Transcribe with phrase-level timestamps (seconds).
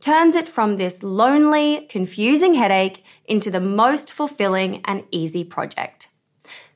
[0.00, 6.08] turns it from this lonely, confusing headache into the most fulfilling and easy project.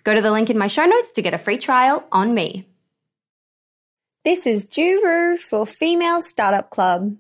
[0.05, 2.67] Go to the link in my show notes to get a free trial on me.
[4.25, 7.17] This is Ju Rhyu for Female Startup Club.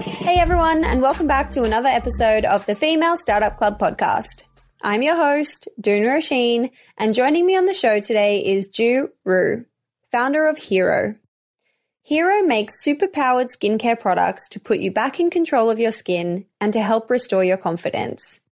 [0.00, 4.46] Hey everyone, and welcome back to another episode of the Female Startup Club podcast.
[4.86, 9.64] I'm your host, Doone Roisin, and joining me on the show today is Ju Rhyu,
[10.12, 11.14] founder of Hero.
[12.02, 16.70] Hero makes superpowered skincare products to put you back in control of your skin and
[16.74, 18.42] to help restore your confidence.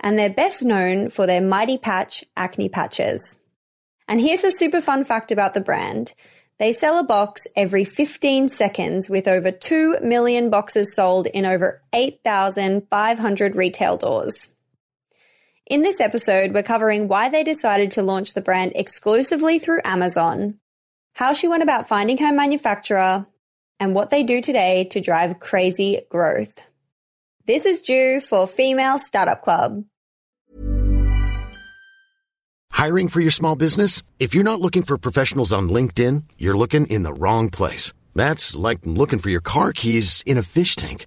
[0.00, 3.38] And they're best known for their Mighty Patch acne patches.
[4.08, 6.14] And here's a super fun fact about the brand.
[6.58, 11.80] They sell a box every 15 seconds with over 2 million boxes sold in over
[11.92, 14.48] 8,500 retail doors.
[15.68, 20.60] In this episode, we're covering why they decided to launch the brand exclusively through Amazon,
[21.16, 23.26] how she went about finding her manufacturer,
[23.80, 26.68] and what they do today to drive crazy growth.
[27.46, 29.82] This is due for Female Startup Club.
[32.70, 34.04] Hiring for your small business?
[34.20, 37.92] If you're not looking for professionals on LinkedIn, you're looking in the wrong place.
[38.14, 41.06] That's like looking for your car keys in a fish tank.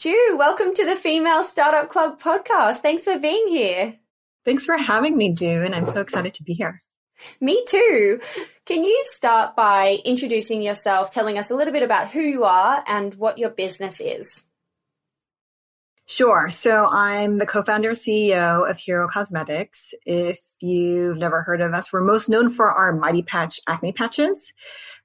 [0.00, 2.76] Ju, welcome to the Female Startup Club podcast.
[2.78, 3.98] Thanks for being here.
[4.46, 6.80] Thanks for having me, Ju, and I'm so excited to be here.
[7.38, 8.18] Me too.
[8.64, 12.82] Can you start by introducing yourself, telling us a little bit about who you are
[12.86, 14.42] and what your business is?
[16.06, 16.48] Sure.
[16.48, 19.92] So I'm the co-founder CEO of Hero Cosmetics.
[20.06, 24.54] If you've never heard of us, we're most known for our Mighty Patch acne patches.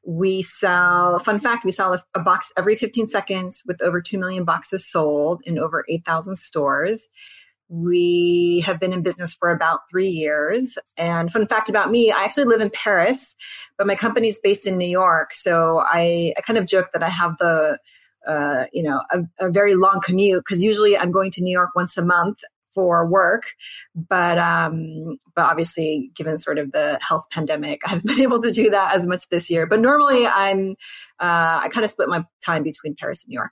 [0.06, 4.18] We sell, fun fact, we sell a, a box every 15 seconds with over 2
[4.18, 7.08] million boxes sold in over 8,000 stores.
[7.68, 10.78] We have been in business for about three years.
[10.98, 13.36] And fun fact about me, I actually live in Paris,
[13.78, 15.34] but my company's based in New York.
[15.34, 17.80] So I, I kind of joke that I have the
[18.28, 21.72] uh, you know, a, a very long commute because usually I'm going to New York
[21.76, 22.40] once a month
[22.76, 23.44] for work,
[23.96, 28.52] but um, but obviously, given sort of the health pandemic, I haven't been able to
[28.52, 29.66] do that as much this year.
[29.66, 30.76] But normally, I'm
[31.20, 33.52] uh, I kind of split my time between Paris and New York.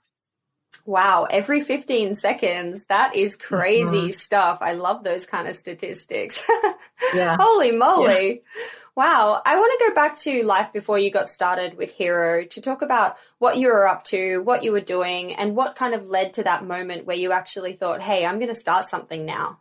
[0.86, 2.84] Wow, every 15 seconds.
[2.86, 4.10] That is crazy mm-hmm.
[4.10, 4.58] stuff.
[4.60, 6.42] I love those kind of statistics.
[7.14, 7.36] yeah.
[7.40, 8.28] Holy moly.
[8.28, 8.64] Yeah.
[8.96, 9.42] Wow.
[9.44, 12.80] I want to go back to life before you got started with Hero to talk
[12.80, 16.34] about what you were up to, what you were doing, and what kind of led
[16.34, 19.58] to that moment where you actually thought, hey, I'm going to start something now.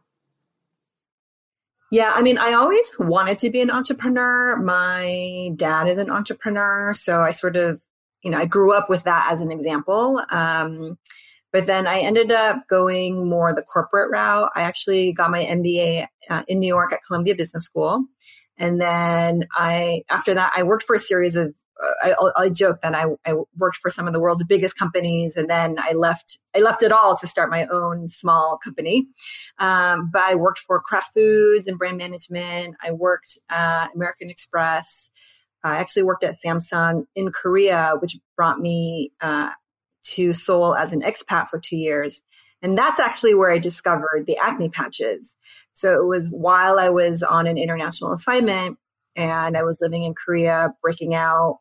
[1.92, 4.56] Yeah, I mean, I always wanted to be an entrepreneur.
[4.58, 6.94] My dad is an entrepreneur.
[6.94, 7.82] So I sort of,
[8.24, 10.22] you know, I grew up with that as an example.
[10.30, 10.98] Um,
[11.52, 14.52] but then I ended up going more the corporate route.
[14.56, 18.06] I actually got my MBA uh, in New York at Columbia Business School.
[18.58, 21.54] And then I, after that, I worked for a series of,
[21.84, 25.36] uh, I, I joke that I, I worked for some of the world's biggest companies,
[25.36, 26.40] and then I left.
[26.56, 29.08] I left it all to start my own small company.
[29.58, 32.76] Um, but I worked for Kraft Foods and brand management.
[32.82, 35.10] I worked at American Express.
[35.64, 39.50] I actually worked at Samsung in Korea, which brought me uh,
[40.04, 42.22] to Seoul as an expat for two years.
[42.64, 45.36] And that's actually where I discovered the acne patches.
[45.74, 48.78] So it was while I was on an international assignment
[49.18, 51.60] and I was living in Korea, breaking out.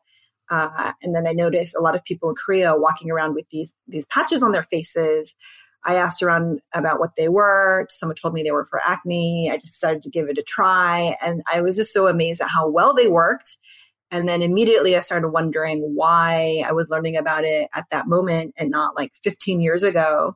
[0.49, 3.73] Uh, and then I noticed a lot of people in Korea walking around with these
[3.87, 5.35] these patches on their faces.
[5.85, 7.85] I asked around about what they were.
[7.89, 9.49] Someone told me they were for acne.
[9.51, 12.49] I just decided to give it a try, and I was just so amazed at
[12.49, 13.57] how well they worked.
[14.11, 18.53] And then immediately I started wondering why I was learning about it at that moment
[18.57, 20.35] and not like 15 years ago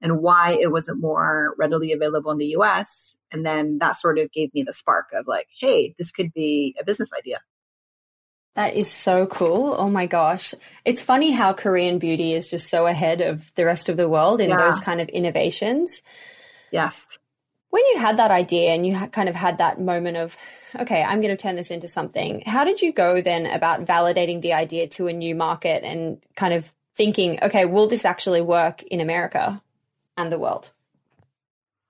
[0.00, 3.14] and why it wasn't more readily available in the US.
[3.32, 6.76] And then that sort of gave me the spark of like, hey, this could be
[6.80, 7.40] a business idea.
[8.54, 9.74] That is so cool.
[9.76, 10.54] Oh my gosh.
[10.84, 14.40] It's funny how Korean beauty is just so ahead of the rest of the world
[14.40, 14.56] in yeah.
[14.56, 16.00] those kind of innovations.
[16.72, 17.06] Yes.
[17.68, 20.36] When you had that idea and you kind of had that moment of,
[20.78, 24.40] okay, I'm going to turn this into something, how did you go then about validating
[24.40, 28.82] the idea to a new market and kind of thinking, okay, will this actually work
[28.84, 29.62] in America?
[30.16, 30.72] And the world?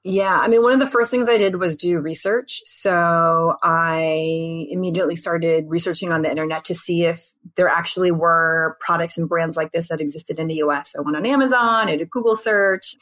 [0.08, 2.62] Yeah, I mean, one of the first things I did was do research.
[2.64, 9.19] So I immediately started researching on the internet to see if there actually were products
[9.19, 10.94] and brands like this that existed in the US.
[10.96, 12.94] I went on Amazon, I did Google search.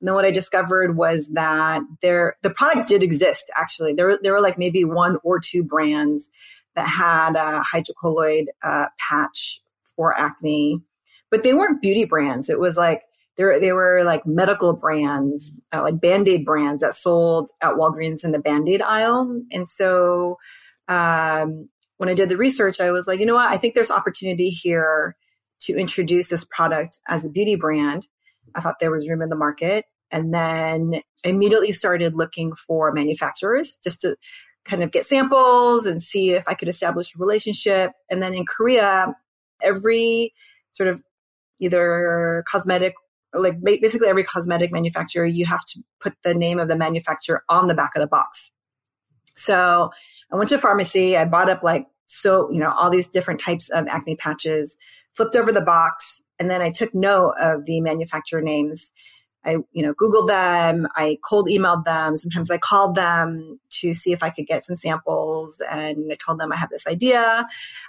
[0.00, 3.94] And then what I discovered was that there, the product did exist actually.
[3.94, 6.30] There, there were like maybe one or two brands
[6.76, 9.60] that had a hydrocolloid uh, patch
[9.96, 10.80] for acne,
[11.28, 12.48] but they weren't beauty brands.
[12.48, 13.02] It was like
[13.36, 18.38] there were like medical brands, uh, like Band-Aid brands that sold at Walgreens in the
[18.38, 19.42] Band-Aid aisle.
[19.50, 20.36] And so
[20.88, 23.50] um, when I did the research, I was like, you know what?
[23.50, 25.16] I think there's opportunity here
[25.62, 28.06] to introduce this product as a beauty brand.
[28.54, 29.86] I thought there was room in the market.
[30.10, 34.16] And then immediately started looking for manufacturers just to
[34.62, 37.92] kind of get samples and see if I could establish a relationship.
[38.10, 39.14] And then in Korea,
[39.62, 40.34] every
[40.72, 41.02] sort of
[41.60, 42.92] either cosmetic
[43.34, 47.68] like basically every cosmetic manufacturer, you have to put the name of the manufacturer on
[47.68, 48.50] the back of the box.
[49.36, 49.90] So
[50.30, 51.16] I went to a pharmacy.
[51.16, 54.76] I bought up like, so, you know, all these different types of acne patches,
[55.12, 58.92] flipped over the box, and then I took note of the manufacturer names.
[59.44, 60.86] I, you know, Googled them.
[60.94, 62.16] I cold emailed them.
[62.16, 66.38] Sometimes I called them to see if I could get some samples and I told
[66.38, 67.46] them I have this idea.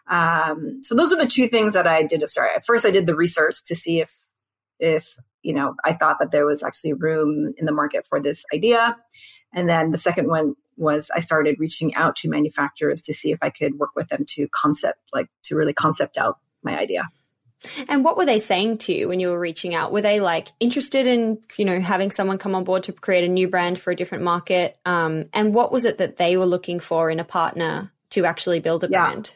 [0.08, 2.52] Um, so those are the two things that I did to start.
[2.56, 4.16] At first, I did the research to see if,
[4.80, 8.44] if you know, I thought that there was actually room in the market for this
[8.54, 8.98] idea.
[9.54, 13.40] And then the second one was I started reaching out to manufacturers to see if
[13.42, 17.08] I could work with them to concept, like to really concept out my idea.
[17.88, 19.92] And what were they saying to you when you were reaching out?
[19.92, 23.28] Were they like interested in, you know, having someone come on board to create a
[23.28, 24.78] new brand for a different market?
[24.86, 28.60] Um, and what was it that they were looking for in a partner to actually
[28.60, 29.06] build a yeah.
[29.06, 29.36] brand?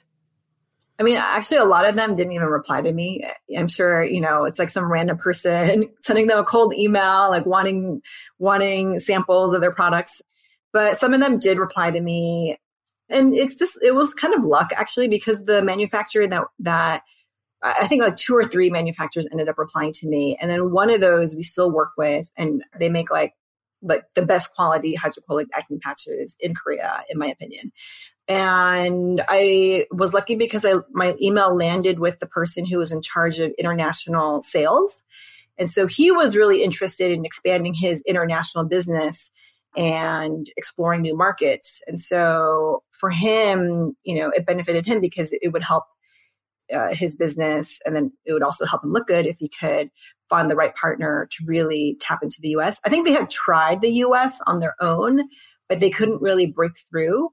[0.99, 3.23] I mean, actually, a lot of them didn't even reply to me.
[3.55, 7.45] I'm sure, you know, it's like some random person sending them a cold email, like
[7.45, 8.01] wanting,
[8.39, 10.21] wanting samples of their products.
[10.73, 12.57] But some of them did reply to me.
[13.09, 17.03] And it's just, it was kind of luck actually, because the manufacturer that, that
[17.61, 20.37] I think like two or three manufacturers ended up replying to me.
[20.39, 23.33] And then one of those we still work with and they make like
[23.81, 27.71] like the best quality hydrocolloid acne patches in Korea, in my opinion.
[28.27, 33.01] And I was lucky because I my email landed with the person who was in
[33.01, 35.03] charge of international sales.
[35.57, 39.31] And so he was really interested in expanding his international business
[39.75, 41.81] and exploring new markets.
[41.87, 45.85] And so for him, you know, it benefited him because it would help
[46.73, 49.89] uh, his business, and then it would also help him look good if he could
[50.29, 52.79] find the right partner to really tap into the U.S.
[52.85, 54.37] I think they had tried the U.S.
[54.45, 55.21] on their own,
[55.69, 57.29] but they couldn't really break through,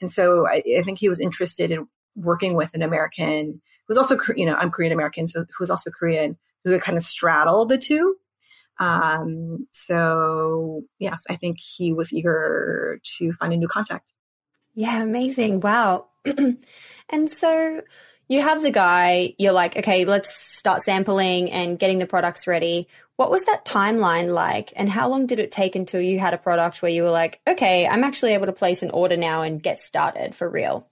[0.00, 1.86] and so I, I think he was interested in
[2.16, 5.70] working with an American who was also, you know, I'm Korean American, so who was
[5.70, 8.16] also Korean, who could kind of straddle the two.
[8.78, 14.12] Um, so yes, I think he was eager to find a new contact.
[14.74, 15.60] Yeah, amazing.
[15.60, 16.08] Wow.
[17.08, 17.82] and so
[18.28, 22.88] you have the guy, you're like, okay, let's start sampling and getting the products ready.
[23.16, 24.72] What was that timeline like?
[24.76, 27.40] And how long did it take until you had a product where you were like,
[27.46, 30.88] okay, I'm actually able to place an order now and get started for real?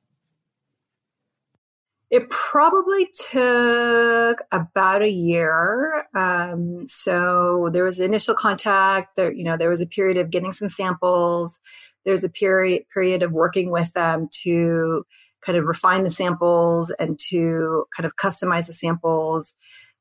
[2.11, 6.07] It probably took about a year.
[6.15, 9.17] Um, so there was initial contact.
[9.17, 11.59] There, you know, there was a period of getting some samples.
[12.05, 15.07] There's a period period of working with them to
[15.45, 19.55] kind of refine the samples and to kind of customize the samples.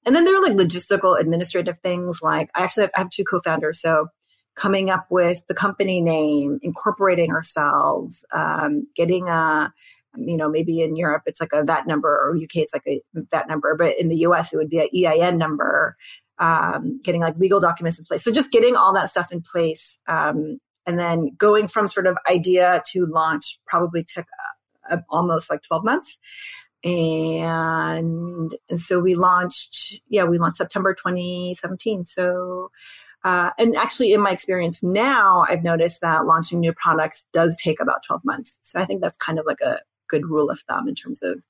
[0.05, 3.23] And then there are like logistical administrative things like I actually have, I have two
[3.23, 3.81] co-founders.
[3.81, 4.07] So
[4.55, 9.73] coming up with the company name, incorporating ourselves, um, getting a,
[10.17, 13.01] you know, maybe in Europe it's like a VAT number or UK it's like a
[13.13, 15.95] VAT number, but in the US it would be an EIN number,
[16.37, 18.23] um, getting like legal documents in place.
[18.23, 19.97] So just getting all that stuff in place.
[20.07, 24.25] Um, and then going from sort of idea to launch probably took
[24.89, 26.17] uh, almost like 12 months.
[26.83, 32.05] And, and so we launched, yeah, we launched September 2017.
[32.05, 32.71] So,
[33.23, 37.79] uh, and actually in my experience now, I've noticed that launching new products does take
[37.79, 38.57] about 12 months.
[38.61, 41.41] So I think that's kind of like a good rule of thumb in terms of,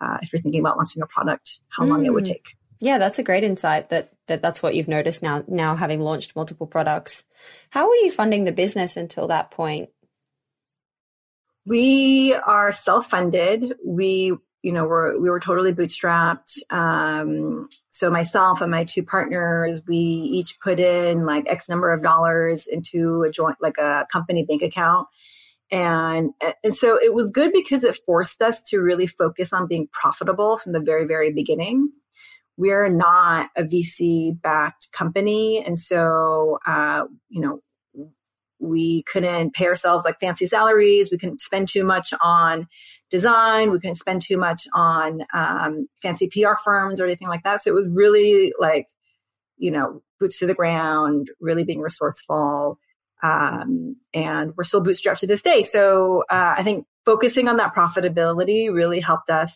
[0.00, 2.06] uh, if you're thinking about launching a product, how long mm.
[2.06, 2.32] it would mm.
[2.32, 2.48] take.
[2.78, 6.36] Yeah, that's a great insight that, that that's what you've noticed now, now having launched
[6.36, 7.24] multiple products.
[7.70, 9.88] How were you funding the business until that point?
[11.66, 13.74] We are self-funded.
[13.84, 14.32] We,
[14.62, 16.58] you know, we're, we were totally bootstrapped.
[16.70, 22.02] Um, so myself and my two partners, we each put in like X number of
[22.02, 25.08] dollars into a joint, like a company bank account.
[25.72, 26.30] And,
[26.62, 30.58] and so it was good because it forced us to really focus on being profitable
[30.58, 31.90] from the very, very beginning
[32.56, 35.62] we're not a VC backed company.
[35.64, 37.60] And so, uh, you know,
[38.58, 41.10] we couldn't pay ourselves like fancy salaries.
[41.10, 42.66] We couldn't spend too much on
[43.10, 43.70] design.
[43.70, 47.62] We couldn't spend too much on um, fancy PR firms or anything like that.
[47.62, 48.86] So it was really like,
[49.58, 52.78] you know, boots to the ground, really being resourceful.
[53.22, 55.62] Um, and we're still bootstrapped to this day.
[55.62, 59.54] So uh, I think focusing on that profitability really helped us.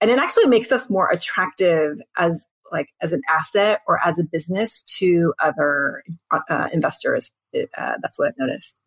[0.00, 4.24] And it actually makes us more attractive as like as an asset or as a
[4.24, 6.02] business to other
[6.50, 7.30] uh, investors.
[7.76, 8.80] Uh, that's what I've noticed.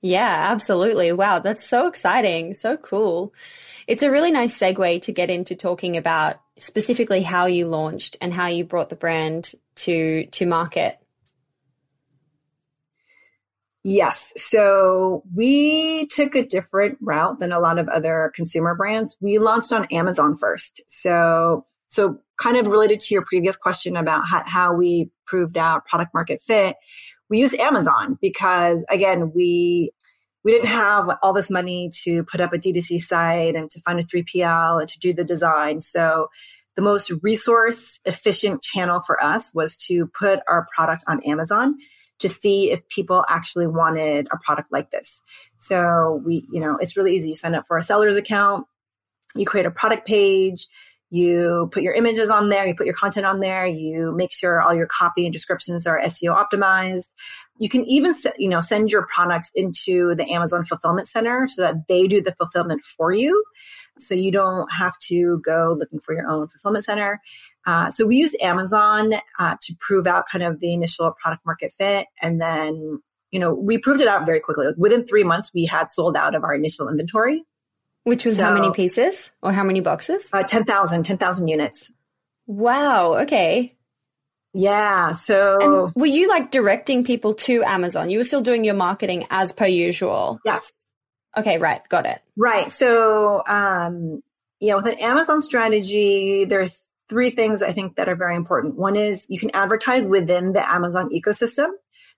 [0.00, 1.12] Yeah, absolutely.
[1.12, 2.52] Wow, that's so exciting.
[2.52, 3.32] So cool.
[3.86, 8.32] It's a really nice segue to get into talking about specifically how you launched and
[8.32, 10.98] how you brought the brand to to market.
[13.82, 14.32] Yes.
[14.36, 19.16] So we took a different route than a lot of other consumer brands.
[19.20, 20.82] We launched on Amazon first.
[20.86, 25.84] So so kind of related to your previous question about how, how we proved out
[25.84, 26.76] product market fit,
[27.34, 29.90] we use Amazon because again, we
[30.44, 33.98] we didn't have all this money to put up a D2C site and to find
[33.98, 35.80] a 3PL and to do the design.
[35.80, 36.28] So
[36.76, 41.74] the most resource efficient channel for us was to put our product on Amazon
[42.20, 45.20] to see if people actually wanted a product like this.
[45.56, 47.30] So we, you know, it's really easy.
[47.30, 48.66] You sign up for a seller's account,
[49.34, 50.68] you create a product page,
[51.14, 54.60] You put your images on there, you put your content on there, you make sure
[54.60, 57.10] all your copy and descriptions are SEO optimized.
[57.56, 61.86] You can even, you know, send your products into the Amazon fulfillment center so that
[61.86, 63.44] they do the fulfillment for you.
[63.96, 67.20] So you don't have to go looking for your own fulfillment center.
[67.64, 71.72] Uh, so we used Amazon uh, to prove out kind of the initial product market
[71.72, 72.06] fit.
[72.20, 74.66] And then, you know, we proved it out very quickly.
[74.66, 77.44] Like within three months, we had sold out of our initial inventory.
[78.04, 80.30] Which was so, how many pieces or how many boxes?
[80.32, 81.90] Uh, 10,000, 10,000 units.
[82.46, 83.14] Wow.
[83.22, 83.74] Okay.
[84.52, 85.14] Yeah.
[85.14, 88.10] So and were you like directing people to Amazon?
[88.10, 90.38] You were still doing your marketing as per usual.
[90.44, 90.70] Yes.
[91.36, 91.58] Okay.
[91.58, 91.86] Right.
[91.88, 92.20] Got it.
[92.36, 92.70] Right.
[92.70, 94.22] So, um,
[94.60, 96.70] yeah, with an Amazon strategy, there are
[97.08, 98.76] three things I think that are very important.
[98.76, 101.68] One is you can advertise within the Amazon ecosystem.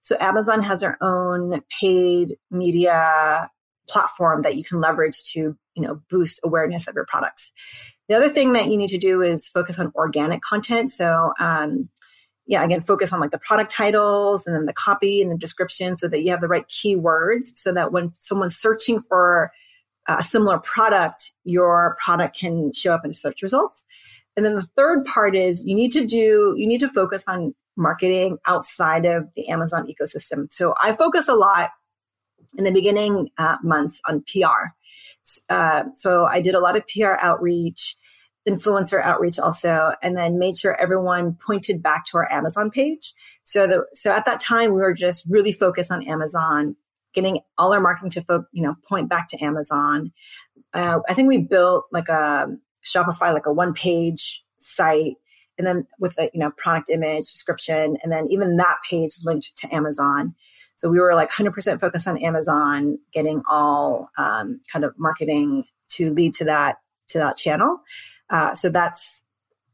[0.00, 3.50] So Amazon has their own paid media
[3.88, 7.52] platform that you can leverage to, you know, boost awareness of your products.
[8.08, 10.90] The other thing that you need to do is focus on organic content.
[10.90, 11.88] So, um,
[12.46, 15.96] yeah, again, focus on like the product titles and then the copy and the description
[15.96, 19.52] so that you have the right keywords so that when someone's searching for
[20.08, 23.84] a similar product, your product can show up in search results.
[24.36, 27.54] And then the third part is you need to do, you need to focus on
[27.76, 30.50] marketing outside of the Amazon ecosystem.
[30.50, 31.70] So I focus a lot
[32.56, 34.72] in the beginning uh, months on PR.
[35.48, 37.96] Uh, so I did a lot of PR outreach,
[38.48, 43.12] influencer outreach also, and then made sure everyone pointed back to our Amazon page.
[43.44, 46.76] So the, so at that time we were just really focused on Amazon,
[47.12, 50.12] getting all our marketing to fo- you know point back to Amazon.
[50.72, 52.48] Uh, I think we built like a
[52.84, 55.14] Shopify, like a one page site
[55.58, 59.52] and then with a you know product image description and then even that page linked
[59.56, 60.34] to amazon
[60.76, 66.12] so we were like 100% focused on Amazon, getting all um, kind of marketing to
[66.12, 66.76] lead to that
[67.08, 67.80] to that channel.
[68.28, 69.22] Uh, so that's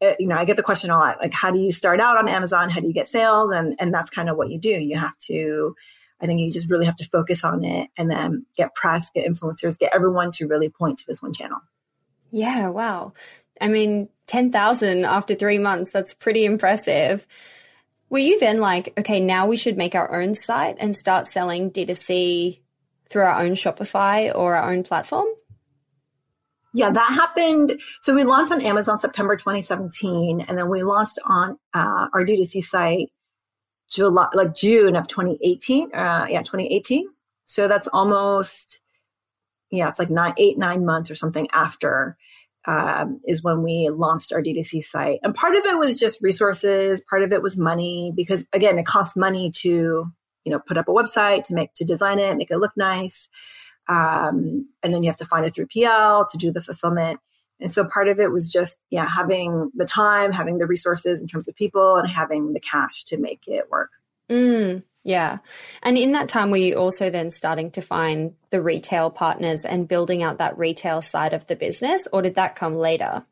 [0.01, 2.17] uh, you know I get the question a lot like how do you start out
[2.17, 2.71] on Amazon?
[2.71, 3.51] How do you get sales?
[3.51, 4.71] And and that's kind of what you do.
[4.71, 5.75] You have to.
[6.21, 9.27] I think you just really have to focus on it and then get press, get
[9.27, 11.59] influencers, get everyone to really point to this one channel.
[12.31, 13.13] Yeah, wow.
[13.61, 17.27] I mean, 10,000 after three months, that's pretty impressive.
[18.13, 21.71] Were you then like, okay, now we should make our own site and start selling
[21.71, 22.61] D2C
[23.09, 25.29] through our own Shopify or our own platform?
[26.75, 27.81] Yeah, that happened.
[28.03, 32.63] So we launched on Amazon September 2017, and then we launched on uh, our D2C
[32.63, 33.09] site
[33.89, 35.95] July, like June of 2018.
[35.95, 37.09] Uh, yeah, 2018.
[37.47, 38.81] So that's almost,
[39.71, 42.19] yeah, it's like nine, eight, nine months or something after
[42.67, 45.21] um, is when we launched our D2C site.
[45.23, 48.87] And part of it was just resources, part of it was money, because again, it
[48.87, 50.11] costs money to,
[50.45, 53.29] you know, put up a website, to make, to design it, make it look nice.
[53.89, 57.21] Um, and then you have to find a 3PL to do the fulfillment.
[57.61, 61.29] And so part of it was just, yeah, having the time, having the resources in
[61.29, 63.91] terms of people and having the cash to make it work.
[64.29, 64.83] Mm.
[65.05, 65.39] Yeah.
[65.83, 69.89] And in that time, were you also then starting to find the retail partners and
[69.89, 73.25] building out that retail side of the business, or did that come later?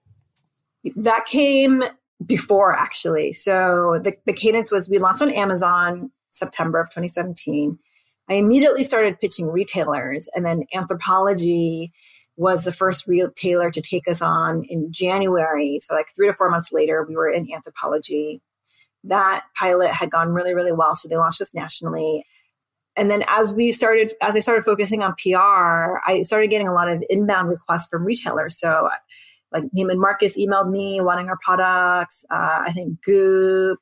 [0.97, 1.85] That came
[2.25, 3.33] before, actually.
[3.33, 7.79] So the, the cadence was we launched on Amazon September of 2017.
[8.29, 11.91] I immediately started pitching retailers, and then Anthropologie
[12.37, 15.81] was the first retailer to take us on in January.
[15.83, 18.41] So, like three to four months later, we were in Anthropologie
[19.05, 20.95] that pilot had gone really, really well.
[20.95, 22.25] So they launched us nationally.
[22.97, 26.75] And then as we started, as I started focusing on PR, I started getting a
[26.75, 28.59] lot of inbound requests from retailers.
[28.59, 28.89] So
[29.53, 32.25] like Neiman Marcus emailed me wanting our products.
[32.31, 33.79] Uh, I think Goop,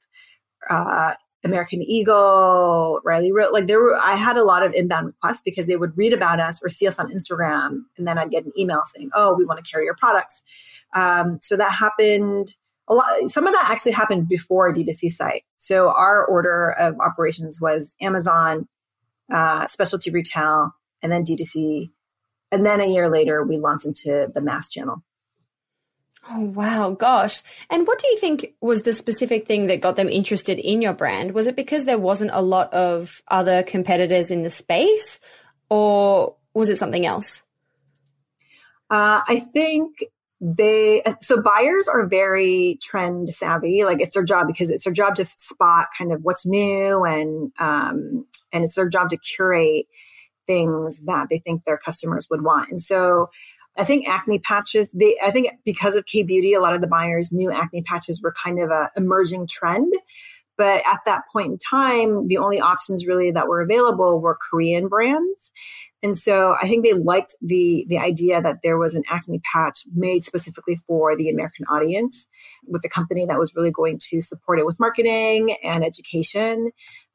[0.71, 5.43] uh, American Eagle, Riley Rose like there were I had a lot of inbound requests
[5.43, 8.45] because they would read about us or see us on Instagram and then I'd get
[8.45, 10.43] an email saying, Oh, we want to carry your products.
[10.95, 12.55] Um, so that happened
[12.89, 15.45] a lot, some of that actually happened before D2C site.
[15.57, 18.67] So our order of operations was Amazon,
[19.33, 20.73] uh, specialty retail,
[21.03, 21.91] and then D2C.
[22.51, 25.03] And then a year later, we launched into the mass channel.
[26.31, 26.91] Oh, wow.
[26.91, 27.43] Gosh.
[27.71, 30.93] And what do you think was the specific thing that got them interested in your
[30.93, 31.33] brand?
[31.33, 35.21] Was it because there wasn't a lot of other competitors in the space,
[35.71, 37.43] or was it something else?
[38.91, 40.05] Uh, I think
[40.41, 43.85] they so buyers are very trend savvy.
[43.85, 47.53] Like it's their job because it's their job to spot kind of what's new and
[47.59, 49.87] um and it's their job to curate
[50.47, 52.71] things that they think their customers would want.
[52.71, 53.31] And so
[53.77, 56.89] i think acne patches they i think because of k beauty a lot of the
[56.89, 59.93] buyers knew acne patches were kind of a emerging trend.
[60.57, 64.89] But at that point in time the only options really that were available were korean
[64.89, 65.53] brands
[66.03, 69.81] And so I think they liked the, the idea that there was an acne patch
[69.93, 72.27] made specifically for the American audience
[72.67, 76.71] with a company that was really going to support it with marketing and education.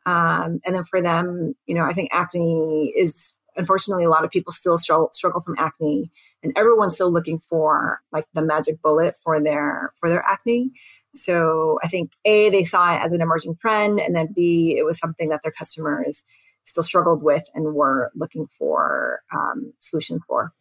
[0.05, 4.31] Um, and then for them, you know, I think acne is unfortunately a lot of
[4.31, 9.39] people still struggle, from acne and everyone's still looking for like the magic bullet for
[9.39, 10.71] their, for their acne.
[11.13, 14.83] So I think A, they saw it as an emerging trend and then B, it
[14.83, 16.25] was something that their customers
[16.63, 20.53] still struggled with and were looking for um, solutions for.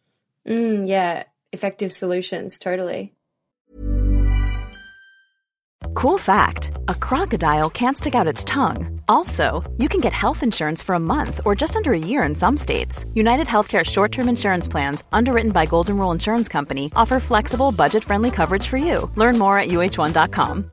[0.47, 3.13] Mm, yeah, effective solutions, totally.
[5.95, 9.01] Cool fact a crocodile can't stick out its tongue.
[9.07, 12.35] Also, you can get health insurance for a month or just under a year in
[12.35, 13.05] some states.
[13.13, 18.03] United Healthcare short term insurance plans, underwritten by Golden Rule Insurance Company, offer flexible, budget
[18.03, 19.11] friendly coverage for you.
[19.15, 20.72] Learn more at uh1.com.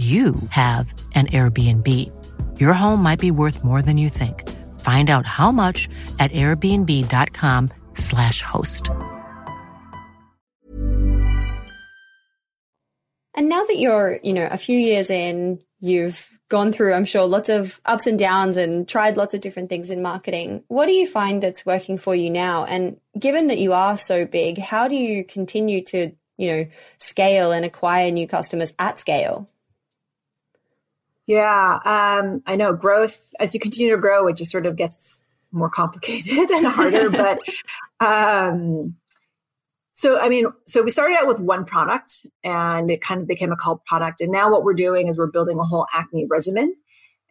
[0.00, 1.86] you have an Airbnb.
[2.58, 4.48] Your home might be worth more than you think.
[4.80, 8.88] Find out how much at airbnb.com/slash host.
[13.34, 17.26] And now that you're, you know, a few years in, you've gone through, I'm sure,
[17.26, 20.64] lots of ups and downs and tried lots of different things in marketing.
[20.68, 22.64] What do you find that's working for you now?
[22.64, 26.66] And given that you are so big, how do you continue to, you know,
[26.98, 29.48] scale and acquire new customers at scale?
[31.30, 35.20] Yeah, um, I know growth, as you continue to grow, it just sort of gets
[35.52, 37.08] more complicated and harder.
[37.10, 37.38] but
[38.00, 38.96] um,
[39.92, 43.52] so, I mean, so we started out with one product and it kind of became
[43.52, 44.20] a cult product.
[44.20, 46.74] And now what we're doing is we're building a whole acne regimen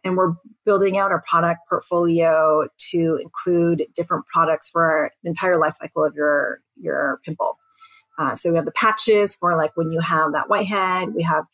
[0.02, 0.32] and we're
[0.64, 6.14] building out our product portfolio to include different products for the entire life cycle of
[6.14, 7.58] your, your pimple.
[8.18, 11.12] Uh, so we have the patches for like when you have that whitehead.
[11.14, 11.44] We have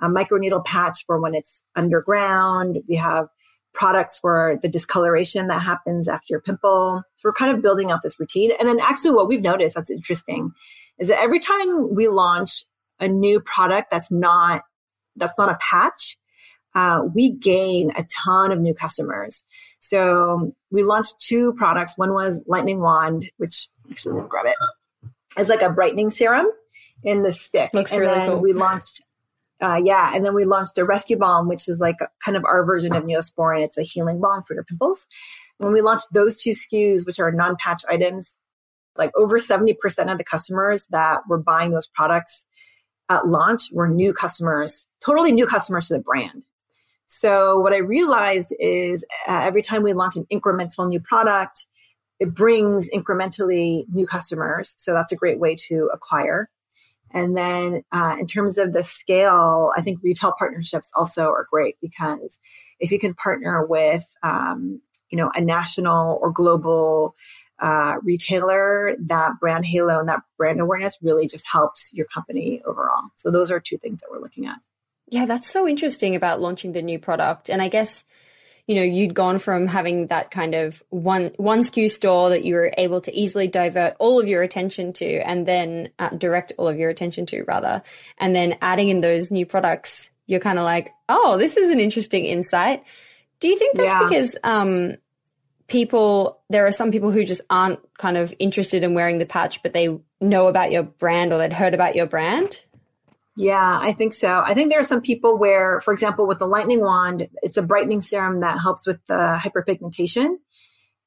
[0.00, 2.78] a microneedle patch for when it's underground.
[2.88, 3.28] We have
[3.72, 7.02] products for the discoloration that happens after your pimple.
[7.14, 8.50] So we're kind of building out this routine.
[8.58, 10.52] And then actually what we've noticed that's interesting
[10.98, 12.64] is that every time we launch
[12.98, 14.62] a new product that's not,
[15.16, 16.16] that's not a patch,
[16.74, 19.44] uh, we gain a ton of new customers.
[19.78, 21.96] So we launched two products.
[21.96, 24.56] One was Lightning Wand, which actually we'll grab it.
[25.38, 26.46] It's like a brightening serum
[27.02, 27.70] in the stick.
[27.72, 28.40] Looks and really then cool.
[28.40, 29.02] we launched
[29.62, 32.44] uh, yeah, and then we launched a rescue balm, which is like a, kind of
[32.44, 33.64] our version of Neosporin.
[33.64, 35.06] It's a healing balm for your pimples.
[35.58, 38.34] When we launched those two SKUs, which are non-patch items,
[38.96, 39.74] like over 70%
[40.12, 42.44] of the customers that were buying those products
[43.08, 46.46] at launch were new customers, totally new customers to the brand.
[47.06, 51.66] So what I realized is uh, every time we launch an incremental new product,
[52.18, 54.74] it brings incrementally new customers.
[54.78, 56.50] So that's a great way to acquire.
[57.16, 61.76] And then uh, in terms of the scale, I think retail partnerships also are great
[61.80, 62.38] because
[62.78, 67.14] if you can partner with, um, you know, a national or global
[67.58, 73.04] uh, retailer, that brand halo and that brand awareness really just helps your company overall.
[73.14, 74.58] So those are two things that we're looking at.
[75.08, 77.48] Yeah, that's so interesting about launching the new product.
[77.48, 78.04] And I guess,
[78.66, 82.54] you know, you'd gone from having that kind of one one SKU store that you
[82.54, 86.66] were able to easily divert all of your attention to, and then uh, direct all
[86.66, 87.82] of your attention to, rather,
[88.18, 90.10] and then adding in those new products.
[90.26, 92.82] You're kind of like, oh, this is an interesting insight.
[93.38, 94.02] Do you think that's yeah.
[94.02, 94.94] because um,
[95.68, 99.62] people, there are some people who just aren't kind of interested in wearing the patch,
[99.62, 102.60] but they know about your brand or they'd heard about your brand?
[103.36, 104.28] Yeah, I think so.
[104.28, 107.62] I think there are some people where, for example, with the lightning wand, it's a
[107.62, 110.36] brightening serum that helps with the hyperpigmentation.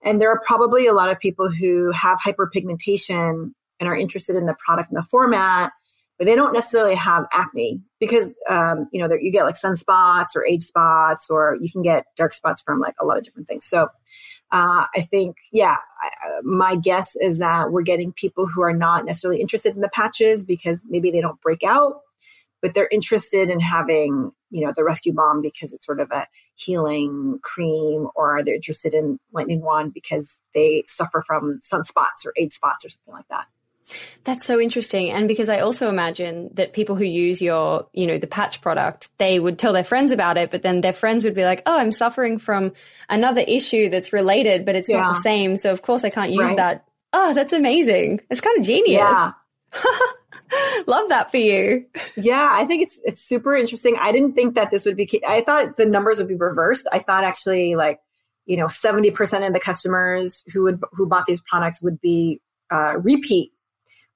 [0.04, 4.46] And there are probably a lot of people who have hyperpigmentation and are interested in
[4.46, 5.72] the product and the format,
[6.20, 10.46] but they don't necessarily have acne because, um, you know, you get like sunspots or
[10.46, 13.65] age spots, or you can get dark spots from like a lot of different things.
[13.65, 13.88] So
[14.51, 16.09] uh, I think, yeah, I,
[16.43, 20.43] my guess is that we're getting people who are not necessarily interested in the patches
[20.43, 22.01] because maybe they don't break out,
[22.62, 26.27] but they're interested in having, you know, the rescue balm because it's sort of a
[26.55, 32.51] healing cream, or they're interested in lightning wand because they suffer from sunspots or age
[32.51, 33.45] spots or something like that.
[34.23, 35.10] That's so interesting.
[35.10, 39.10] And because I also imagine that people who use your, you know, the patch product,
[39.17, 41.78] they would tell their friends about it, but then their friends would be like, oh,
[41.78, 42.73] I'm suffering from
[43.10, 45.02] another issue that's related, but it's yeah.
[45.02, 45.58] not the same.
[45.58, 46.58] So of course I can't use right.
[46.58, 46.86] that.
[47.13, 48.21] Oh, that's amazing.
[48.30, 48.99] It's kind of genius.
[48.99, 49.32] Yeah.
[50.88, 51.86] Love that for you.
[52.15, 53.97] Yeah, I think it's it's super interesting.
[53.99, 56.88] I didn't think that this would be I thought the numbers would be reversed.
[56.91, 57.99] I thought actually like,
[58.45, 62.97] you know, 70% of the customers who would who bought these products would be uh,
[62.97, 63.52] repeat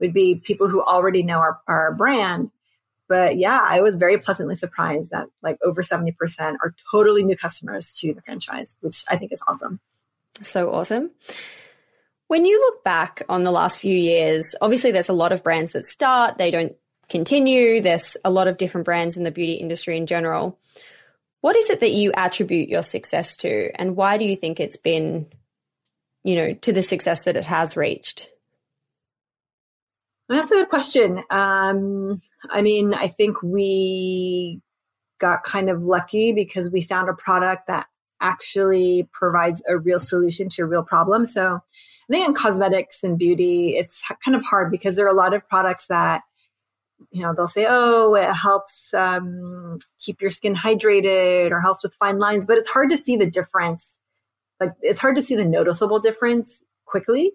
[0.04, 2.52] would be people who already know our, our brand.
[3.08, 6.14] But yeah, I was very pleasantly surprised that like over 70%
[6.62, 9.80] are totally new customers to the franchise, which I think is awesome.
[10.42, 11.12] So awesome.
[12.28, 15.72] When you look back on the last few years, obviously there's a lot of brands
[15.72, 16.76] that start, they don't
[17.10, 17.80] continue.
[17.80, 20.60] There's a lot of different brands in the beauty industry in general.
[21.42, 24.78] What is it that you attribute your success to, and why do you think it's
[24.78, 25.28] been,
[26.24, 28.30] you know, to the success that it has reached?
[30.30, 31.22] That's a good question.
[31.30, 34.62] Um, I mean, I think we
[35.20, 37.88] got kind of lucky because we found a product that
[38.22, 41.26] actually provides a real solution to a real problem.
[41.26, 45.18] So I think in cosmetics and beauty, it's kind of hard because there are a
[45.18, 46.22] lot of products that,
[47.12, 51.94] you know, they'll say, oh, it helps um, keep your skin hydrated or helps with
[51.96, 53.96] fine lines, but it's hard to see the difference.
[54.60, 57.34] Like it's hard to see the noticeable difference quickly.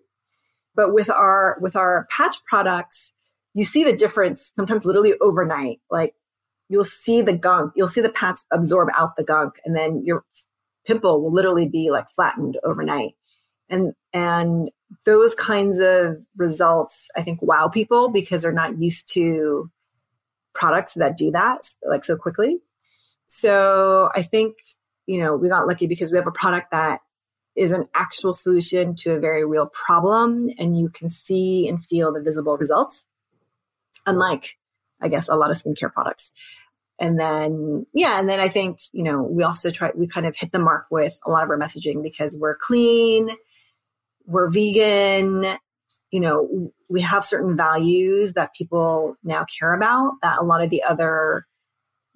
[0.78, 3.12] But with our with our patch products,
[3.52, 5.80] you see the difference sometimes literally overnight.
[5.90, 6.14] Like
[6.68, 10.24] you'll see the gunk, you'll see the patch absorb out the gunk, and then your
[10.86, 13.14] pimple will literally be like flattened overnight.
[13.68, 14.70] And and
[15.04, 19.72] those kinds of results, I think, wow people because they're not used to
[20.54, 22.58] products that do that like so quickly.
[23.26, 24.58] So I think,
[25.08, 27.00] you know, we got lucky because we have a product that
[27.58, 32.12] is an actual solution to a very real problem and you can see and feel
[32.12, 33.04] the visible results
[34.06, 34.56] unlike
[35.00, 36.30] i guess a lot of skincare products
[37.00, 40.36] and then yeah and then i think you know we also try we kind of
[40.36, 43.28] hit the mark with a lot of our messaging because we're clean
[44.24, 45.44] we're vegan
[46.10, 50.70] you know we have certain values that people now care about that a lot of
[50.70, 51.44] the other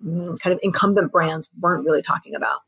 [0.05, 2.61] mm, kind of incumbent brands weren't really talking about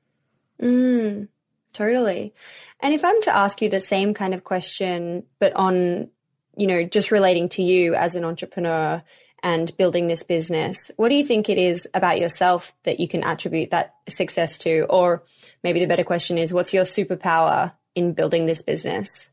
[0.60, 1.28] mm.
[1.74, 2.32] Totally.
[2.80, 6.08] And if I'm to ask you the same kind of question, but on,
[6.56, 9.02] you know, just relating to you as an entrepreneur
[9.42, 13.24] and building this business, what do you think it is about yourself that you can
[13.24, 14.86] attribute that success to?
[14.88, 15.24] Or
[15.64, 19.30] maybe the better question is, what's your superpower in building this business?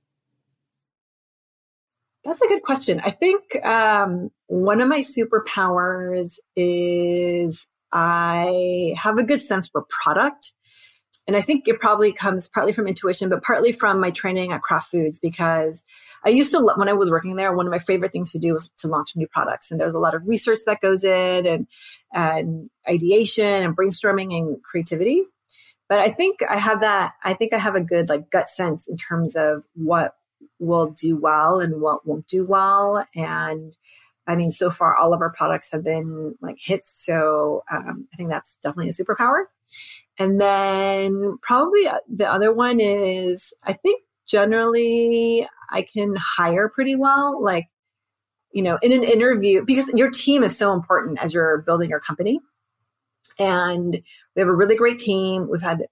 [2.25, 3.01] That's a good question.
[3.03, 10.53] I think um, one of my superpowers is I have a good sense for product
[11.27, 14.61] and I think it probably comes partly from intuition, but partly from my training at
[14.61, 15.83] Kraft Foods because
[16.25, 18.53] I used to, when I was working there, one of my favorite things to do
[18.53, 19.69] was to launch new products.
[19.69, 21.67] And there's a lot of research that goes in and,
[22.11, 25.23] and ideation and brainstorming and creativity.
[25.87, 28.87] But I think I have that, I think I have a good like gut sense
[28.87, 30.15] in terms of what
[30.57, 33.05] will do well and what won't do well.
[33.15, 33.75] And
[34.27, 37.05] I mean, so far all of our products have been like hits.
[37.05, 39.43] So um, I think that's definitely a superpower.
[40.19, 46.95] And then probably uh, the other one is I think generally I can hire pretty
[46.95, 47.41] well.
[47.41, 47.67] Like,
[48.51, 52.01] you know, in an interview, because your team is so important as you're building your
[52.01, 52.39] company.
[53.39, 53.93] And
[54.35, 55.47] we have a really great team.
[55.49, 55.85] We've had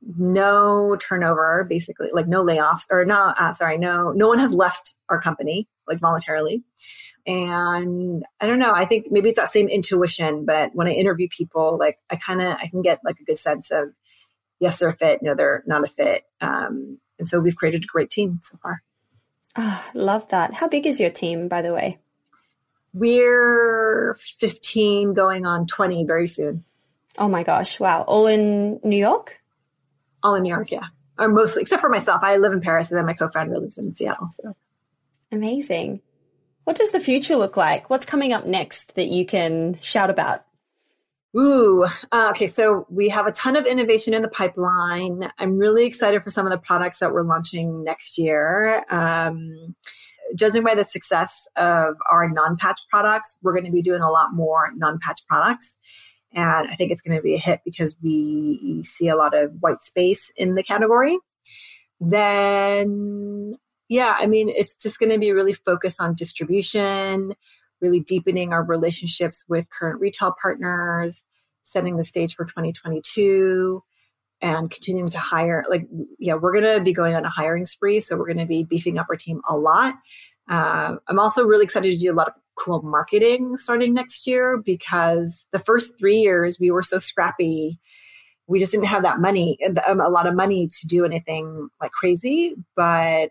[0.00, 4.94] no turnover, basically, like no layoffs or no, uh, sorry, no, no one has left
[5.08, 6.62] our company like voluntarily.
[7.26, 11.28] And I don't know, I think maybe it's that same intuition, but when I interview
[11.28, 13.92] people, like I kind of, I can get like a good sense of
[14.60, 16.24] yes, they're a fit, no, they're not a fit.
[16.40, 18.82] Um, and so we've created a great team so far.
[19.56, 20.54] Oh, love that.
[20.54, 21.98] How big is your team, by the way?
[22.92, 26.64] We're 15 going on 20 very soon.
[27.18, 27.78] Oh my gosh.
[27.78, 28.02] Wow.
[28.02, 29.40] All in New York?
[30.22, 30.86] All in New York, yeah.
[31.18, 32.20] Or mostly, except for myself.
[32.22, 34.28] I live in Paris and then my co founder lives in Seattle.
[34.30, 34.56] So
[35.30, 36.00] amazing.
[36.64, 37.90] What does the future look like?
[37.90, 40.44] What's coming up next that you can shout about?
[41.36, 42.46] Ooh, uh, okay.
[42.46, 45.30] So we have a ton of innovation in the pipeline.
[45.38, 48.84] I'm really excited for some of the products that we're launching next year.
[48.88, 49.74] Um,
[50.36, 54.32] judging by the success of our non-patch products, we're going to be doing a lot
[54.32, 55.76] more non-patch products.
[56.32, 59.52] And I think it's going to be a hit because we see a lot of
[59.60, 61.18] white space in the category.
[62.00, 63.56] Then,
[63.88, 67.34] yeah, I mean, it's just going to be really focused on distribution,
[67.80, 71.24] really deepening our relationships with current retail partners,
[71.62, 73.82] setting the stage for 2022
[74.40, 75.86] and continuing to hire like
[76.18, 78.64] yeah we're going to be going on a hiring spree so we're going to be
[78.64, 79.94] beefing up our team a lot.
[80.48, 84.58] Uh, i'm also really excited to do a lot of cool marketing starting next year
[84.58, 87.80] because the first three years we were so scrappy.
[88.46, 91.92] We just didn't have that money um, a lot of money to do anything like
[91.92, 93.30] crazy but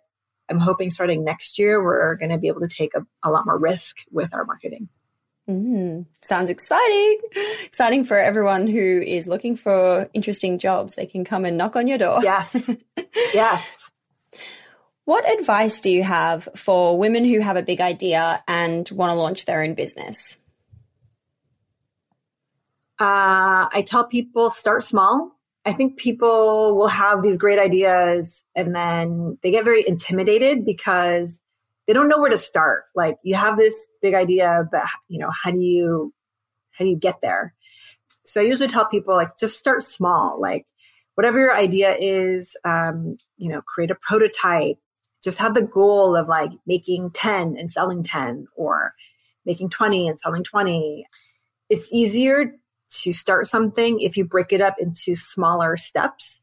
[0.49, 3.45] I'm hoping starting next year, we're going to be able to take a, a lot
[3.45, 4.89] more risk with our marketing.
[5.49, 7.19] Mm, sounds exciting.
[7.65, 10.95] Exciting for everyone who is looking for interesting jobs.
[10.95, 12.21] They can come and knock on your door.
[12.23, 12.55] Yes.
[13.33, 13.77] yes.
[15.05, 19.15] What advice do you have for women who have a big idea and want to
[19.15, 20.39] launch their own business?
[22.99, 25.37] Uh, I tell people start small.
[25.65, 31.39] I think people will have these great ideas and then they get very intimidated because
[31.87, 32.83] they don't know where to start.
[32.95, 36.13] Like you have this big idea, but you know, how do you,
[36.71, 37.53] how do you get there?
[38.25, 40.65] So I usually tell people like, just start small, like
[41.15, 44.77] whatever your idea is, um, you know, create a prototype,
[45.23, 48.93] just have the goal of like making 10 and selling 10 or
[49.45, 51.05] making 20 and selling 20.
[51.69, 52.53] It's easier
[53.01, 56.41] to start something if you break it up into smaller steps.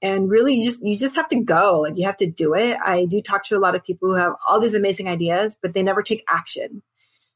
[0.00, 1.80] And really you just you just have to go.
[1.80, 2.76] Like you have to do it.
[2.84, 5.72] I do talk to a lot of people who have all these amazing ideas but
[5.72, 6.82] they never take action.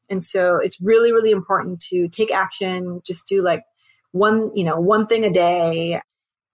[0.09, 3.01] And so it's really really important to take action.
[3.05, 3.63] Just do like
[4.11, 6.01] one you know one thing a day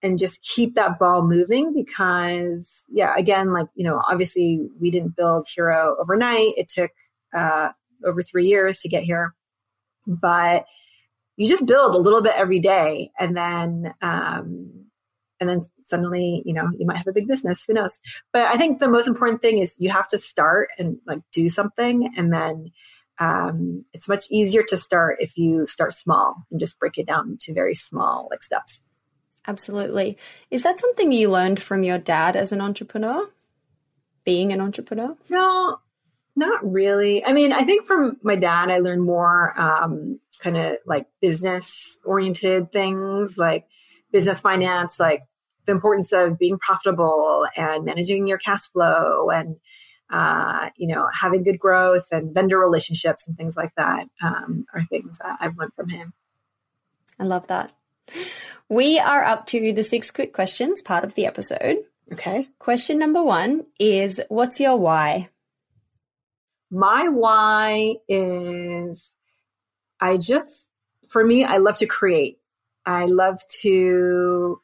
[0.04, 5.16] and just keep that ball moving because yeah again like you know obviously we didn't
[5.16, 6.54] build hero overnight.
[6.58, 6.92] It took
[7.34, 7.70] uh,
[8.06, 9.34] over three years to get here.
[10.06, 10.66] But
[11.36, 14.86] you just build a little bit every day and then um,
[15.40, 18.00] and then suddenly you know you might have a big business who knows?
[18.32, 21.50] But i think the most important thing is you have to start and like do
[21.50, 22.72] something and then
[23.20, 27.38] um, it's much easier to start if you start small and just break it down
[27.42, 28.82] to very small like steps.
[29.46, 30.18] Absolutely.
[30.50, 33.28] Is that something you learned from your dad as an entrepreneur?
[34.26, 35.16] Being an entrepreneur?
[35.30, 35.78] No
[36.36, 37.26] not really.
[37.26, 42.00] I mean, I think from my dad, I learned more um, kind of like business
[42.04, 43.68] oriented things, like
[44.12, 45.24] business finance, like
[45.66, 49.58] the importance of being profitable and managing your cash flow and,
[50.10, 54.84] uh, you know, having good growth and vendor relationships and things like that um, are
[54.90, 56.14] things that I've learned from him.
[57.20, 57.72] I love that.
[58.70, 61.78] We are up to the six quick questions part of the episode.
[62.12, 62.50] Okay.
[62.60, 65.30] Question number one is What's your why?
[66.76, 69.14] My why is
[70.02, 70.66] I just,
[71.08, 72.40] for me, I love to create.
[72.84, 74.60] I love to,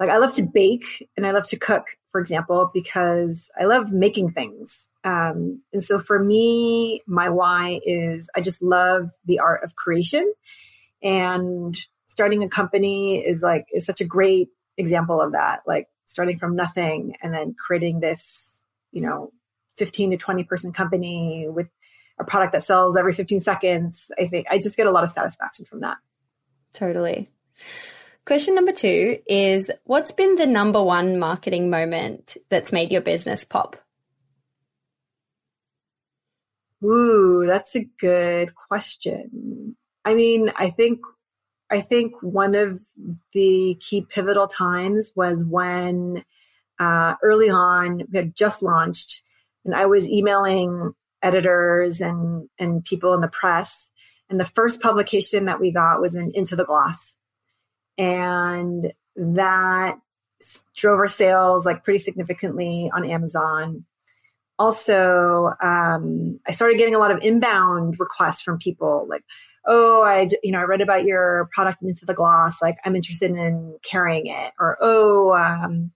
[0.00, 3.92] like, I love to bake and I love to cook, for example, because I love
[3.92, 4.88] making things.
[5.04, 10.34] Um, and so for me, my why is I just love the art of creation.
[11.00, 11.78] And
[12.08, 15.60] starting a company is like, is such a great example of that.
[15.64, 18.44] Like starting from nothing and then creating this,
[18.90, 19.30] you know,
[19.76, 21.68] 15 to 20 person company with
[22.18, 24.10] a product that sells every 15 seconds.
[24.18, 25.98] I think I just get a lot of satisfaction from that.
[26.72, 27.30] Totally.
[28.26, 33.44] Question number two is What's been the number one marketing moment that's made your business
[33.44, 33.76] pop?
[36.84, 39.76] Ooh, that's a good question.
[40.04, 41.00] I mean, I think
[41.70, 42.80] I think one of
[43.32, 46.24] the key pivotal times was when
[46.78, 49.22] uh, early on we had just launched
[49.66, 50.92] and I was emailing
[51.22, 53.88] editors and, and people in the press.
[54.30, 57.14] And the first publication that we got was in Into the Gloss.
[57.98, 59.98] And that
[60.76, 63.84] drove our sales like pretty significantly on Amazon.
[64.58, 69.22] Also, um, I started getting a lot of inbound requests from people like,
[69.66, 72.62] oh, I, you know, I read about your product into the gloss.
[72.62, 74.52] Like, I'm interested in carrying it.
[74.58, 75.92] Or, oh, um,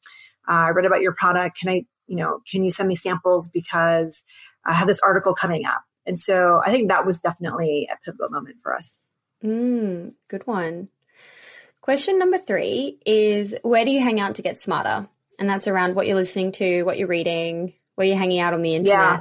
[0.49, 1.59] uh, I read about your product.
[1.59, 4.23] Can I, you know, can you send me samples because
[4.65, 5.85] I have this article coming up?
[6.07, 8.99] And so I think that was definitely a pivotal moment for us.
[9.45, 10.89] Mm, good one.
[11.81, 15.09] Question number three is where do you hang out to get smarter?
[15.39, 18.63] And that's around what you're listening to, what you're reading, where you're hanging out on
[18.63, 19.21] the internet.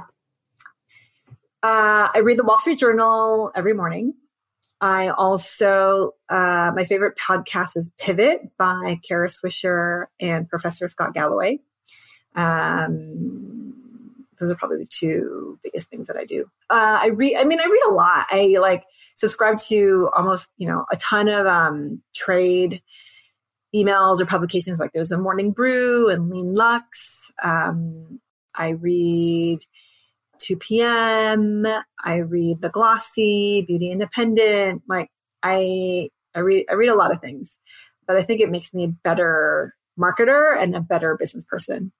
[1.62, 4.14] Uh, I read the Wall Street Journal every morning.
[4.80, 11.60] I also, uh, my favorite podcast is Pivot by Kara Swisher and Professor Scott Galloway.
[12.34, 13.74] Um,
[14.38, 16.50] those are probably the two biggest things that I do.
[16.70, 18.26] Uh, I read, I mean, I read a lot.
[18.30, 18.84] I like
[19.16, 22.82] subscribe to almost, you know, a ton of um, trade
[23.74, 24.80] emails or publications.
[24.80, 27.30] Like there's a Morning Brew and Lean Luxe.
[27.42, 28.20] Um,
[28.54, 29.60] I read
[30.40, 34.82] 2PM I read The Glossy, Beauty Independent.
[34.88, 35.10] Like
[35.42, 37.58] I, I read, I read a lot of things,
[38.06, 41.92] but I think it makes me a better marketer and a better business person.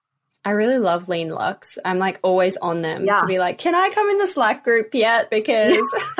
[0.43, 1.77] I really love Lean Luxe.
[1.85, 3.17] I'm like always on them yeah.
[3.17, 5.29] to be like, can I come in the Slack group yet?
[5.29, 5.85] Because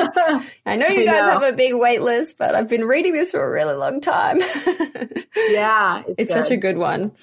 [0.65, 1.39] I know you guys know.
[1.39, 4.37] have a big wait list, but I've been reading this for a really long time.
[5.49, 7.13] yeah, it's, it's such a good one.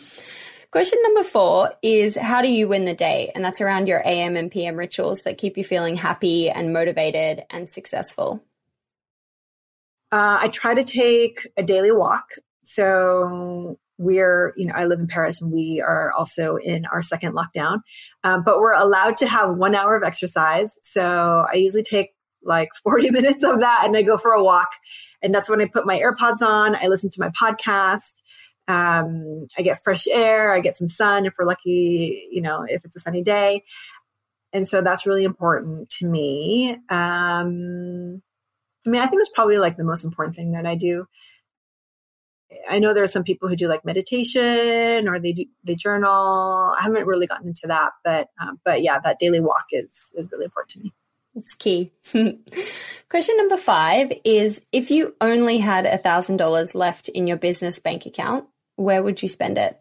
[0.72, 3.30] Question number four is how do you win the day?
[3.34, 7.44] And that's around your AM and PM rituals that keep you feeling happy and motivated
[7.48, 8.42] and successful.
[10.10, 12.32] Uh, I try to take a daily walk.
[12.64, 17.34] So we're, you know, I live in Paris and we are also in our second
[17.34, 17.80] lockdown,
[18.24, 20.76] um, but we're allowed to have one hour of exercise.
[20.82, 22.10] So I usually take
[22.42, 24.68] like 40 minutes of that and I go for a walk.
[25.20, 26.76] And that's when I put my AirPods on.
[26.76, 28.22] I listen to my podcast.
[28.68, 32.84] Um, I get fresh air, I get some sun if we're lucky, you know, if
[32.84, 33.64] it's a sunny day.
[34.52, 36.76] And so that's really important to me.
[36.90, 38.22] Um,
[38.86, 41.06] I mean, I think it's probably like the most important thing that I do.
[42.70, 46.74] I know there are some people who do like meditation or they do they journal.
[46.78, 50.30] I haven't really gotten into that, but um, but yeah, that daily walk is is
[50.32, 50.92] really important to me.
[51.34, 51.92] It's key.
[53.10, 57.78] Question number five is: If you only had a thousand dollars left in your business
[57.78, 58.46] bank account,
[58.76, 59.80] where would you spend it?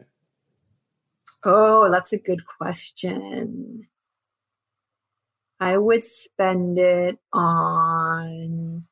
[1.43, 3.87] Oh, that's a good question.
[5.59, 8.85] I would spend it on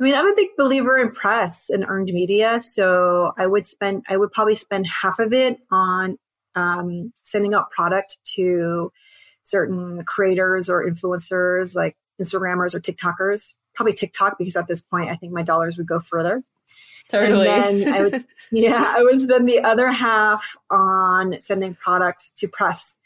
[0.00, 4.04] I mean, I'm a big believer in press and earned media, so I would spend
[4.08, 6.16] I would probably spend half of it on
[6.54, 8.92] um, sending out product to
[9.42, 13.52] certain creators or influencers like Instagrammers or TikTokers.
[13.74, 16.42] Probably TikTok because at this point I think my dollars would go further.
[17.10, 17.48] Totally.
[17.48, 22.48] And then I would, yeah, I would spend the other half on sending products to
[22.48, 22.96] press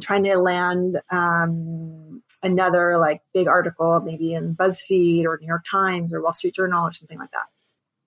[0.00, 6.12] trying to land um, another like big article, maybe in BuzzFeed or New York Times
[6.12, 7.46] or Wall Street Journal or something like that.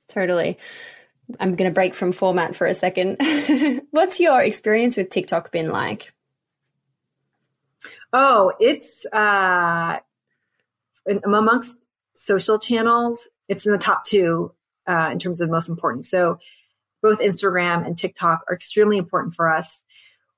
[0.08, 0.58] Totally.
[1.40, 3.18] I'm going to break from format for a second.
[3.92, 6.14] What's your experience with TikTok been like?
[8.14, 9.98] Oh, it's uh,
[11.24, 11.78] amongst
[12.14, 14.54] social channels, it's in the top two
[14.88, 16.06] uh, in terms of most important.
[16.06, 16.40] So
[17.02, 19.81] both Instagram and TikTok are extremely important for us.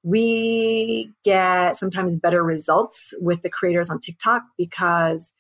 [0.04, 5.32] We get sometimes better results with the creators on TikTok because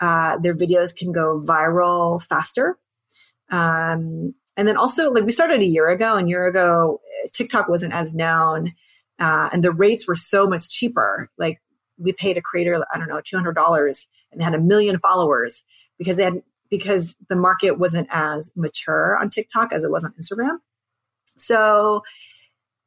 [0.00, 2.76] uh, their videos can go viral faster.
[3.50, 7.00] Um, and then also, like we started a year ago, and a year ago,
[7.32, 8.74] TikTok wasn't as known,
[9.20, 11.30] uh, and the rates were so much cheaper.
[11.38, 11.60] Like
[11.96, 14.98] we paid a creator, I don't know, two hundred dollars, and they had a million
[14.98, 15.62] followers
[15.96, 20.12] because they had because the market wasn't as mature on TikTok as it was on
[20.20, 20.58] Instagram.
[21.36, 22.02] So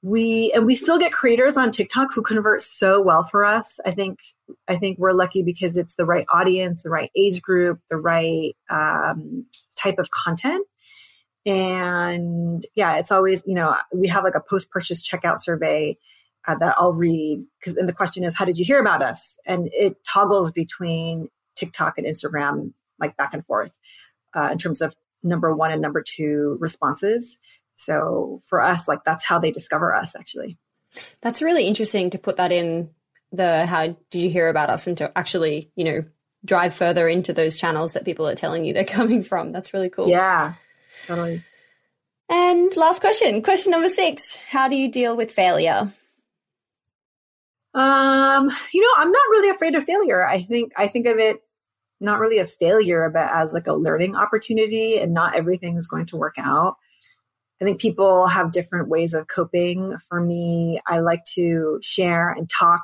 [0.01, 3.79] we and we still get creators on TikTok who convert so well for us.
[3.85, 4.19] I think
[4.67, 8.53] I think we're lucky because it's the right audience, the right age group, the right
[8.69, 9.45] um,
[9.77, 10.65] type of content.
[11.45, 15.97] And yeah, it's always you know we have like a post purchase checkout survey
[16.47, 19.37] uh, that I'll read because then the question is how did you hear about us?
[19.45, 23.71] And it toggles between TikTok and Instagram like back and forth
[24.35, 27.37] uh, in terms of number one and number two responses.
[27.83, 30.57] So for us, like that's how they discover us actually.
[31.21, 32.89] That's really interesting to put that in
[33.31, 36.05] the how did you hear about us and to actually, you know,
[36.43, 39.51] drive further into those channels that people are telling you they're coming from.
[39.51, 40.07] That's really cool.
[40.07, 40.55] Yeah,
[41.07, 41.43] totally.
[42.29, 45.91] And last question, question number six How do you deal with failure?
[47.73, 50.25] Um, you know, I'm not really afraid of failure.
[50.25, 51.37] I think I think of it
[51.99, 56.07] not really as failure, but as like a learning opportunity, and not everything is going
[56.07, 56.75] to work out
[57.61, 59.95] I think people have different ways of coping.
[60.09, 62.81] For me, I like to share and talk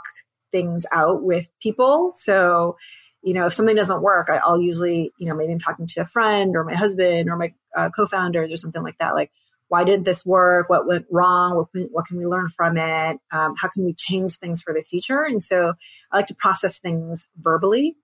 [0.52, 2.14] things out with people.
[2.16, 2.78] So,
[3.24, 6.02] you know, if something doesn't work, I, will usually, you know, maybe I'm talking to
[6.02, 9.16] a friend or my husband or my uh, co-founders or something like that.
[9.16, 9.32] Like,
[9.68, 10.70] why didn't this work?
[10.70, 11.58] What went wrong?
[11.58, 13.18] What, what can we learn from it?
[13.32, 15.24] Um, how can we change things for the future?
[15.24, 15.74] And so
[16.12, 17.98] I like to process things verbally.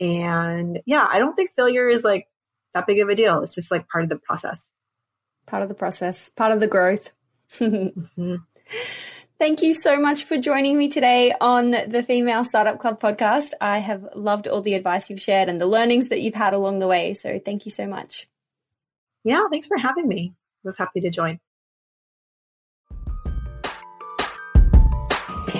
[0.00, 2.28] And yeah, I don't think failure is like
[2.72, 3.42] that big of a deal.
[3.42, 4.64] It's just like part of the process.
[5.46, 7.10] Part of the process, part of the growth.
[7.52, 8.36] mm-hmm.
[9.38, 13.50] Thank you so much for joining me today on the Female Startup Club podcast.
[13.60, 16.78] I have loved all the advice you've shared and the learnings that you've had along
[16.78, 17.14] the way.
[17.14, 18.28] So thank you so much.
[19.24, 20.34] Yeah, thanks for having me.
[20.64, 21.40] I was happy to join.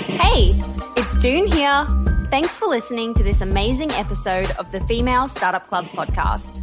[0.06, 0.54] Hey,
[0.96, 1.86] it's Doone here.
[2.30, 6.62] Thanks for listening to this amazing episode of the Female Startup Club podcast.